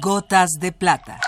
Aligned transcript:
Gotas 0.00 0.52
de 0.58 0.72
Plata. 0.72 1.20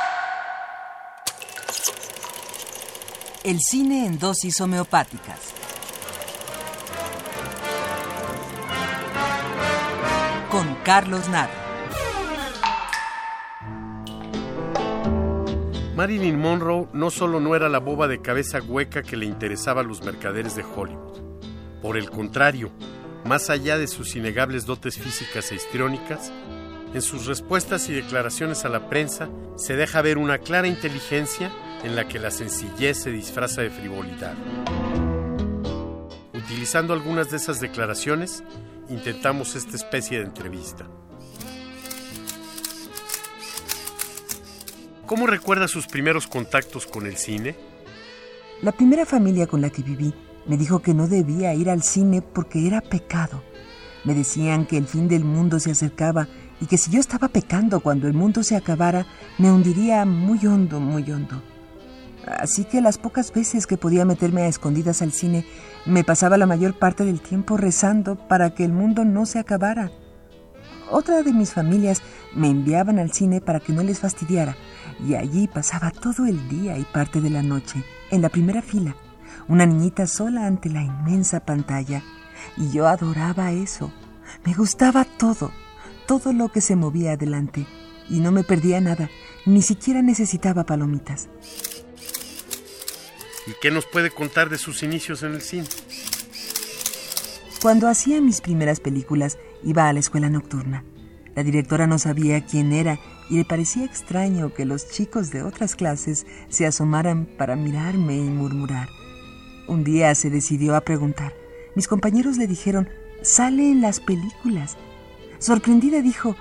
El 3.42 3.60
cine 3.60 4.06
en 4.06 4.18
dosis 4.18 4.60
homeopáticas. 4.60 5.38
Con 10.50 10.74
Carlos 10.85 11.29
Naro. 11.29 11.53
Marilyn 15.96 16.38
Monroe 16.38 16.88
no 16.92 17.10
solo 17.10 17.40
no 17.40 17.54
era 17.54 17.68
la 17.68 17.78
boba 17.78 18.08
de 18.08 18.22
cabeza 18.22 18.60
hueca 18.60 19.02
que 19.02 19.16
le 19.16 19.26
interesaba 19.26 19.82
a 19.82 19.84
los 19.84 20.02
mercaderes 20.02 20.56
de 20.56 20.64
Hollywood. 20.64 21.20
Por 21.82 21.96
el 21.96 22.10
contrario, 22.10 22.72
más 23.24 23.50
allá 23.50 23.78
de 23.78 23.86
sus 23.86 24.16
innegables 24.16 24.64
dotes 24.64 24.98
físicas 24.98 25.52
e 25.52 25.56
histriónicas, 25.56 26.32
en 26.95 27.02
sus 27.02 27.26
respuestas 27.26 27.88
y 27.88 27.92
declaraciones 27.92 28.64
a 28.64 28.68
la 28.68 28.88
prensa 28.88 29.28
se 29.56 29.74
deja 29.74 30.00
ver 30.00 30.16
una 30.16 30.38
clara 30.38 30.69
inteligencia 30.69 31.52
en 31.82 31.96
la 31.96 32.06
que 32.06 32.20
la 32.20 32.30
sencillez 32.30 33.02
se 33.02 33.10
disfraza 33.10 33.62
de 33.62 33.70
frivolidad. 33.70 34.34
Utilizando 36.33 36.95
algunas 36.95 37.30
de 37.30 37.36
esas 37.36 37.60
declaraciones, 37.60 38.45
intentamos 38.88 39.56
esta 39.56 39.74
especie 39.74 40.19
de 40.19 40.24
entrevista. 40.24 40.86
¿Cómo 45.05 45.27
recuerda 45.27 45.66
sus 45.66 45.88
primeros 45.88 46.28
contactos 46.28 46.86
con 46.86 47.06
el 47.06 47.16
cine? 47.16 47.56
La 48.62 48.70
primera 48.70 49.05
familia 49.05 49.48
con 49.48 49.61
la 49.61 49.70
que 49.70 49.83
viví 49.83 50.14
me 50.47 50.56
dijo 50.56 50.80
que 50.80 50.95
no 50.95 51.08
debía 51.08 51.55
ir 51.55 51.70
al 51.70 51.83
cine 51.83 52.22
porque 52.22 52.66
era 52.66 52.80
pecado. 52.80 53.42
Me 54.05 54.14
decían 54.14 54.64
que 54.64 54.77
el 54.77 54.86
fin 54.86 55.08
del 55.08 55.24
mundo 55.24 55.58
se 55.58 55.72
acercaba 55.72 56.28
y 56.60 56.66
que 56.66 56.78
si 56.78 56.90
yo 56.90 57.00
estaba 57.00 57.28
pecando 57.28 57.80
cuando 57.80 58.06
el 58.06 58.14
mundo 58.14 58.42
se 58.42 58.56
acabara, 58.56 59.06
me 59.38 59.50
hundiría 59.50 60.04
muy 60.04 60.46
hondo, 60.46 60.80
muy 60.80 61.11
hondo. 61.11 61.42
Así 62.27 62.64
que 62.64 62.80
las 62.80 62.96
pocas 62.96 63.33
veces 63.33 63.66
que 63.66 63.77
podía 63.77 64.05
meterme 64.05 64.42
a 64.42 64.48
escondidas 64.48 65.02
al 65.02 65.12
cine, 65.12 65.44
me 65.84 66.05
pasaba 66.05 66.38
la 66.38 66.46
mayor 66.46 66.78
parte 66.78 67.05
del 67.05 67.20
tiempo 67.20 67.56
rezando 67.56 68.16
para 68.16 68.55
que 68.55 68.64
el 68.64 68.72
mundo 68.72 69.05
no 69.05 69.27
se 69.27 69.38
acabara. 69.38 69.91
Otra 70.91 71.22
de 71.22 71.33
mis 71.33 71.52
familias 71.52 72.02
me 72.34 72.48
enviaban 72.48 72.98
al 72.98 73.12
cine 73.12 73.41
para 73.41 73.61
que 73.61 73.72
no 73.72 73.83
les 73.83 74.00
fastidiara, 74.00 74.56
y 75.06 75.14
allí 75.14 75.48
pasaba 75.48 75.91
todo 75.91 76.27
el 76.27 76.48
día 76.48 76.78
y 76.78 76.84
parte 76.84 77.20
de 77.20 77.30
la 77.30 77.42
noche, 77.42 77.84
en 78.11 78.22
la 78.22 78.28
primera 78.28 78.62
fila, 78.62 78.96
una 79.48 79.66
niñita 79.66 80.06
sola 80.06 80.46
ante 80.46 80.70
la 80.70 80.83
inmensa 80.83 81.41
pantalla, 81.41 82.02
y 82.56 82.70
yo 82.70 82.86
adoraba 82.86 83.52
eso. 83.52 83.92
Me 84.44 84.55
gustaba 84.55 85.05
todo 85.05 85.50
todo 86.06 86.33
lo 86.33 86.50
que 86.50 86.60
se 86.60 86.77
movía 86.77 87.12
adelante 87.12 87.66
y 88.08 88.20
no 88.20 88.33
me 88.33 88.44
perdía 88.44 88.80
nada, 88.80 89.10
ni 89.47 89.62
siquiera 89.62 90.02
necesitaba 90.02 90.64
palomitas. 90.64 91.28
¿Y 93.46 93.52
qué 93.61 93.70
nos 93.70 93.86
puede 93.86 94.11
contar 94.11 94.48
de 94.48 94.58
sus 94.58 94.83
inicios 94.83 95.22
en 95.22 95.34
el 95.34 95.42
cine? 95.42 95.66
Cuando 97.61 97.88
hacía 97.88 98.20
mis 98.20 98.41
primeras 98.41 98.80
películas, 98.80 99.38
iba 99.62 99.88
a 99.88 99.92
la 99.92 100.00
escuela 100.00 100.28
nocturna. 100.28 100.84
La 101.34 101.42
directora 101.42 101.86
no 101.86 101.98
sabía 101.98 102.44
quién 102.44 102.72
era 102.72 102.98
y 103.28 103.39
le 103.39 103.44
parecía 103.44 103.84
extraño 103.84 104.52
que 104.55 104.64
los 104.64 104.89
chicos 104.91 105.30
de 105.30 105.42
otras 105.42 105.74
clases 105.74 106.27
se 106.48 106.66
asomaran 106.66 107.27
para 107.39 107.56
mirarme 107.56 108.16
y 108.16 108.28
murmurar. 108.28 108.89
Un 109.66 109.83
día 109.83 110.14
se 110.14 110.30
decidió 110.30 110.77
a 110.77 110.83
preguntar. 110.83 111.34
Mis 111.74 111.89
compañeros 111.89 112.36
le 112.36 112.46
dijeron, 112.46 112.89
sale 113.22 113.70
en 113.70 113.80
las 113.80 114.00
películas. 114.00 114.77
Sorprendida 115.45 116.00
dijo, 116.00 116.37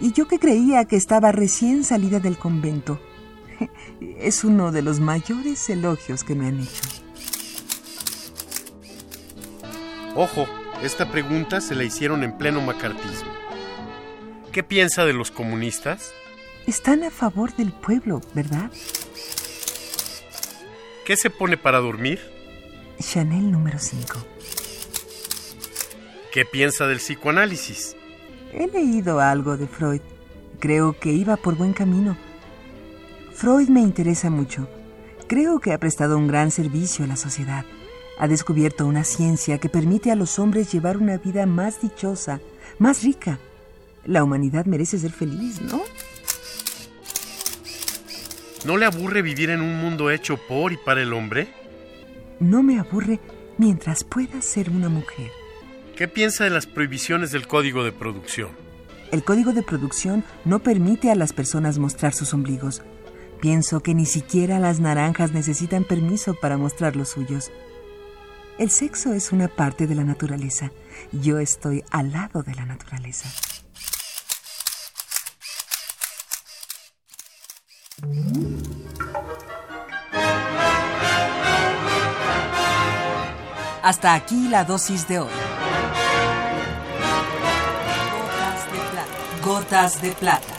¿y 0.00 0.12
yo 0.12 0.26
que 0.26 0.38
creía 0.38 0.86
que 0.86 0.96
estaba 0.96 1.32
recién 1.32 1.84
salida 1.84 2.18
del 2.18 2.38
convento? 2.38 2.98
Es 4.00 4.42
uno 4.42 4.72
de 4.72 4.80
los 4.80 5.00
mayores 5.00 5.68
elogios 5.68 6.24
que 6.24 6.34
me 6.34 6.46
han 6.46 6.60
hecho. 6.60 6.82
Ojo, 10.14 10.46
esta 10.82 11.12
pregunta 11.12 11.60
se 11.60 11.74
la 11.74 11.84
hicieron 11.84 12.24
en 12.24 12.38
pleno 12.38 12.62
macartismo. 12.62 13.30
¿Qué 14.50 14.62
piensa 14.62 15.04
de 15.04 15.12
los 15.12 15.30
comunistas? 15.30 16.10
Están 16.66 17.04
a 17.04 17.10
favor 17.10 17.54
del 17.54 17.72
pueblo, 17.72 18.22
¿verdad? 18.32 18.70
¿Qué 21.04 21.18
se 21.18 21.28
pone 21.28 21.58
para 21.58 21.80
dormir? 21.80 22.18
Chanel 22.98 23.52
número 23.52 23.78
5. 23.78 24.24
¿Qué 26.32 26.46
piensa 26.46 26.86
del 26.86 26.96
psicoanálisis? 26.96 27.94
He 28.52 28.66
leído 28.66 29.20
algo 29.20 29.56
de 29.56 29.66
Freud. 29.66 30.00
Creo 30.58 30.98
que 30.98 31.12
iba 31.12 31.36
por 31.36 31.56
buen 31.56 31.72
camino. 31.72 32.16
Freud 33.32 33.68
me 33.68 33.80
interesa 33.80 34.30
mucho. 34.30 34.68
Creo 35.26 35.60
que 35.60 35.72
ha 35.72 35.78
prestado 35.78 36.16
un 36.16 36.26
gran 36.26 36.50
servicio 36.50 37.04
a 37.04 37.08
la 37.08 37.16
sociedad. 37.16 37.64
Ha 38.18 38.26
descubierto 38.26 38.86
una 38.86 39.04
ciencia 39.04 39.58
que 39.58 39.68
permite 39.68 40.10
a 40.10 40.16
los 40.16 40.38
hombres 40.38 40.72
llevar 40.72 40.96
una 40.96 41.18
vida 41.18 41.46
más 41.46 41.80
dichosa, 41.80 42.40
más 42.78 43.02
rica. 43.04 43.38
La 44.04 44.24
humanidad 44.24 44.64
merece 44.64 44.98
ser 44.98 45.12
feliz, 45.12 45.60
¿no? 45.60 45.82
¿No 48.64 48.76
le 48.76 48.86
aburre 48.86 49.22
vivir 49.22 49.50
en 49.50 49.60
un 49.60 49.76
mundo 49.76 50.10
hecho 50.10 50.36
por 50.48 50.72
y 50.72 50.76
para 50.78 51.02
el 51.02 51.12
hombre? 51.12 51.48
No 52.40 52.62
me 52.62 52.80
aburre 52.80 53.20
mientras 53.56 54.02
pueda 54.02 54.42
ser 54.42 54.70
una 54.70 54.88
mujer. 54.88 55.30
¿Qué 55.98 56.06
piensa 56.06 56.44
de 56.44 56.50
las 56.50 56.66
prohibiciones 56.66 57.32
del 57.32 57.48
código 57.48 57.82
de 57.82 57.90
producción? 57.90 58.50
El 59.10 59.24
código 59.24 59.52
de 59.52 59.64
producción 59.64 60.22
no 60.44 60.60
permite 60.60 61.10
a 61.10 61.16
las 61.16 61.32
personas 61.32 61.80
mostrar 61.80 62.14
sus 62.14 62.32
ombligos. 62.34 62.82
Pienso 63.40 63.80
que 63.80 63.96
ni 63.96 64.06
siquiera 64.06 64.60
las 64.60 64.78
naranjas 64.78 65.32
necesitan 65.32 65.82
permiso 65.82 66.34
para 66.34 66.56
mostrar 66.56 66.94
los 66.94 67.08
suyos. 67.08 67.50
El 68.60 68.70
sexo 68.70 69.12
es 69.12 69.32
una 69.32 69.48
parte 69.48 69.88
de 69.88 69.96
la 69.96 70.04
naturaleza. 70.04 70.70
Yo 71.10 71.40
estoy 71.40 71.82
al 71.90 72.12
lado 72.12 72.44
de 72.44 72.54
la 72.54 72.64
naturaleza. 72.64 73.28
Hasta 83.82 84.14
aquí 84.14 84.46
la 84.48 84.62
dosis 84.62 85.08
de 85.08 85.18
hoy. 85.18 85.47
Gotas 89.48 90.02
de 90.02 90.10
Plata. 90.10 90.57